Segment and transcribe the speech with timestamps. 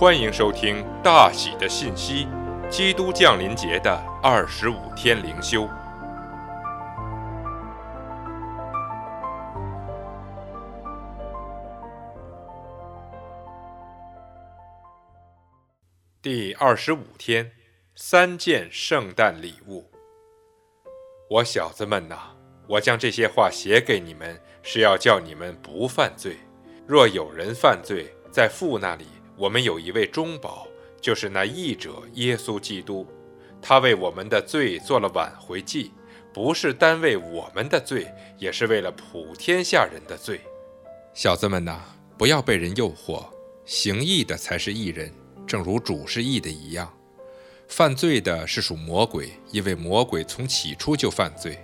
[0.00, 2.28] 欢迎收听大喜的信息——
[2.70, 5.68] 基督降临节的二十五天灵修。
[16.22, 17.50] 第二十五天，
[17.96, 19.90] 三件圣诞礼物。
[21.28, 22.36] 我小子们呐，
[22.68, 26.36] 我将这些话写给你们，是要叫你们不犯罪。
[26.86, 29.04] 若有人犯罪，在父那里。
[29.38, 30.66] 我们有一位中保，
[31.00, 33.06] 就是那义者耶稣基督，
[33.62, 35.92] 他为我们的罪做了挽回祭，
[36.34, 40.40] 不是单为我们的罪，也是为了普天下人的罪。
[41.14, 41.80] 小子们呐，
[42.18, 43.24] 不要被人诱惑，
[43.64, 45.14] 行义的才是义人，
[45.46, 46.92] 正如主是义的一样。
[47.68, 51.56] 犯罪的是属魔鬼，因为魔鬼从起初就犯罪。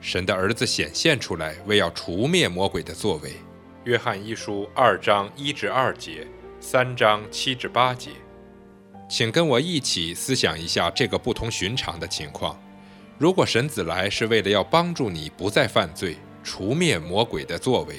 [0.00, 3.34] 神的儿子显现出来，为要除灭魔鬼的作为。
[3.84, 6.26] 约翰一书二章一至二节。
[6.64, 8.10] 三章七至八节，
[9.08, 12.56] 请跟我一起思想一下这个不同寻常的情况。
[13.18, 17.96] 如果神子来是为了要帮助你不再犯罪，除灭魔鬼的作为，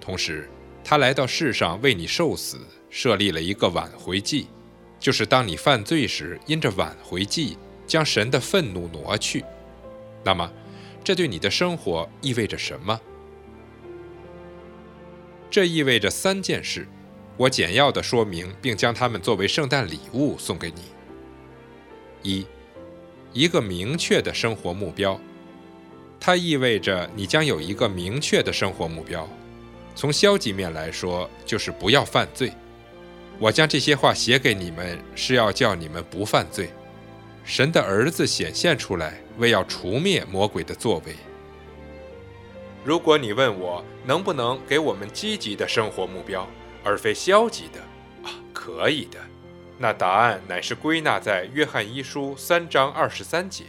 [0.00, 0.50] 同时
[0.82, 2.58] 他来到世上为你受死，
[2.90, 4.48] 设立了一个挽回祭，
[4.98, 7.56] 就是当你犯罪时，因着挽回祭
[7.86, 9.44] 将神的愤怒挪去，
[10.24, 10.52] 那么
[11.04, 13.00] 这对你的生活意味着什么？
[15.48, 16.88] 这意味着三件事。
[17.36, 20.82] 我简要的说明，并将它们作为圣诞礼物送给你。
[22.22, 22.46] 一，
[23.32, 25.18] 一个明确的生活目标，
[26.20, 29.28] 它意味着你将有一个明确的生活目标。
[29.94, 32.52] 从消极面来说，就是不要犯罪。
[33.38, 36.70] 我将这些话写给你们，是要叫你们不犯罪。
[37.44, 41.16] 神的儿子显现出来，为要除灭魔鬼的作为。
[42.84, 46.48] 如果你问我能不能给我们积极的生活目标？
[46.84, 47.80] 而非消极的
[48.22, 49.18] 啊，可以的。
[49.78, 53.64] 那答案乃是归纳在约翰一书三章二十三节。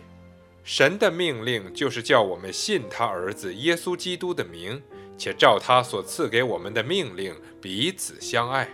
[0.63, 4.81] 神的命令就是叫我们信他儿子耶稣基督的名，
[5.17, 8.69] 且照他所赐给我们的命令彼此相爱。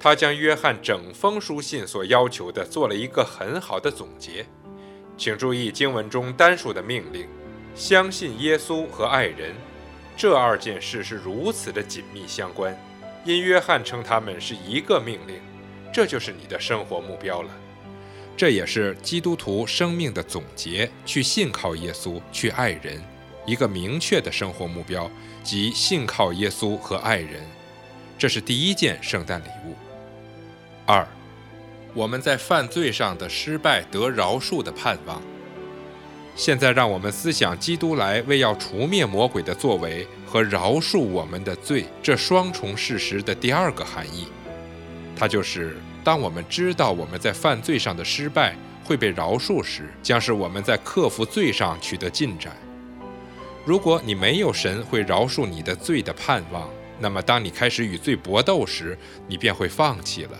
[0.00, 4.46] 他将约翰整封书信所要求的做了一个很好的总结。
[5.16, 7.28] 请注意经文中单数的命令：
[7.74, 9.54] 相信耶稣和爱人，
[10.16, 12.74] 这二件事是如此的紧密相关。
[13.28, 15.38] 因约翰称他们是一个命令，
[15.92, 17.50] 这就是你的生活目标了。
[18.34, 23.04] 这也是基督徒生命的总结：去信靠耶稣，去爱人，
[23.44, 25.10] 一个明确的生活目标，
[25.44, 27.46] 即信靠耶稣和爱人。
[28.16, 29.74] 这是第一件圣诞礼物。
[30.86, 31.06] 二，
[31.92, 35.22] 我们在犯罪上的失败得饶恕的盼望。
[36.38, 44.28] 现在让我们思想基督来为要除灭魔鬼的作为和饶恕我们的罪这双重事实的第二个含义，
[45.16, 48.54] 它就是当我们知道我们在犯罪上的失败
[48.84, 52.56] 会被饶恕时，将是我们在克服罪上取得进展。
[53.64, 58.96] 如果你没有神会饶恕你的罪的盼望，那么当你开始与罪搏斗时，
[59.26, 60.38] 你便会放弃了。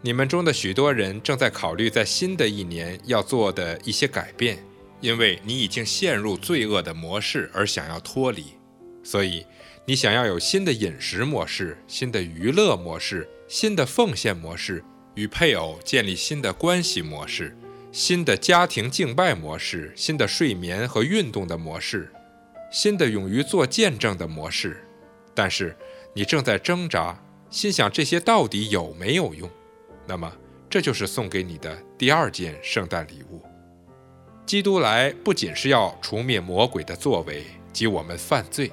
[0.00, 4.64] 你们中的许多人正在考虑在新的一年要做的一些改变，
[5.00, 8.44] 因为你已经陷入罪恶的模式而想要脱离，
[9.02, 9.44] 所以
[9.84, 14.84] 你想要有新的饮食模式、新的娱乐模式、新的奉献模式，
[15.16, 17.56] 与配偶建立新的关系模式、
[17.90, 22.12] 新的家庭敬拜模式、新的睡眠和运动的模式、
[22.70, 24.84] 新的勇于做见证的模式。
[25.34, 25.76] 但是
[26.14, 27.20] 你正在挣扎，
[27.50, 29.50] 心想这些到底有没有用？
[30.08, 30.32] 那么，
[30.70, 33.44] 这就是送给你的第二件圣诞礼物。
[34.46, 38.72] 基督来不仅是要除灭魔鬼的作为及我们犯罪，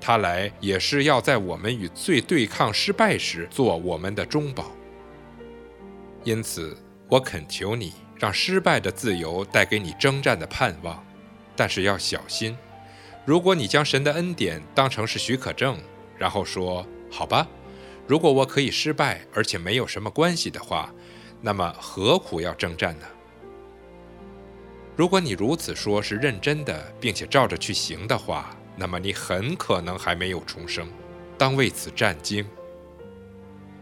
[0.00, 4.72] 他来也是要在我们与罪对抗失败时做我们的中保。
[6.24, 6.74] 因此，
[7.08, 11.04] 我恳求你，让失败的自由带给你征战的盼望，
[11.54, 12.56] 但是要小心。
[13.26, 15.78] 如果你将神的恩典当成是许可证，
[16.16, 17.46] 然后说“好吧”。
[18.06, 20.92] 如果我可以失败，而且没有什么关系的话，
[21.40, 23.06] 那么何苦要征战呢？
[24.96, 30.86] 如果你如此说是认真的，并且照着去行的话，那么你很可能还没有重生，
[31.38, 32.44] 当为此战惊。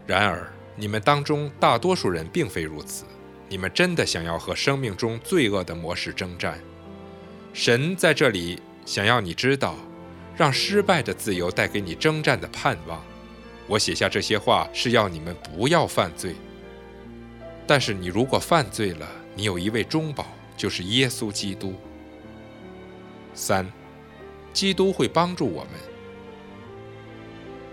[0.07, 3.03] 然而，你们当中大多数人并非如此，
[3.49, 6.59] 你们真的想要和生命中罪恶的模式征战。
[7.53, 9.75] 神在这里想要你知道，
[10.37, 13.03] 让失败的自由带给你征战的盼望。
[13.67, 16.35] 我写下这些话是要你们不要犯罪。
[17.67, 20.27] 但是你如果犯罪了，你有一位中保，
[20.57, 21.73] 就是耶稣基督。
[23.33, 23.71] 三，
[24.51, 25.73] 基督会帮助我们。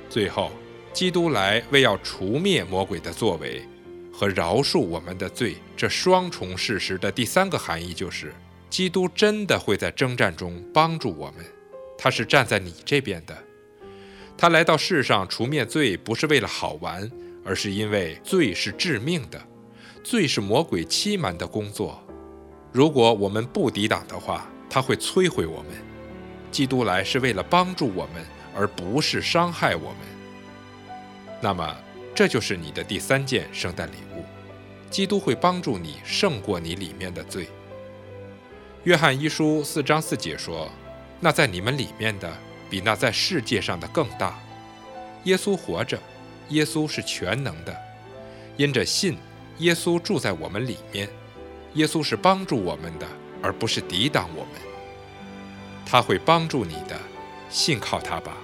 [0.09, 0.53] 最后，
[0.93, 3.67] 基督来为要除灭魔鬼的作为
[4.13, 8.33] 和饶恕我们的罪，这双重事实的第三个含义就是，
[8.71, 11.45] 基督真的会在征战中帮助我们，
[11.99, 13.37] 他是站在你这边的。
[14.41, 17.11] 他来到世上除灭罪，不是为了好玩，
[17.45, 19.43] 而是因为罪是致命的，
[20.05, 22.01] 罪是魔鬼欺瞒的工作。
[22.71, 25.73] 如果我们不抵挡的话，他会摧毁我们。
[26.53, 28.25] 基督来是为了帮助我们，
[28.55, 29.99] 而不是伤害我们。
[31.41, 31.77] 那么，
[32.15, 34.25] 这就是你的第三件圣诞礼物：
[34.89, 37.49] 基督会帮助你胜过你里面的罪。
[38.85, 40.71] 约翰一书四章四节说
[41.19, 42.33] ：“那在你们里面的，
[42.71, 44.39] 比那在世界上的更大。”
[45.25, 45.99] 耶稣活着，
[46.51, 47.77] 耶稣是全能的。
[48.57, 49.17] 因着信，
[49.59, 51.09] 耶稣住在我们里面。
[51.75, 53.07] 耶稣是帮助我们的，
[53.43, 54.53] 而不是抵挡我们。
[55.85, 56.99] 他会帮助你的，
[57.51, 58.37] 信靠他吧。